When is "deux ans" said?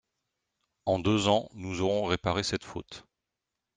0.97-1.51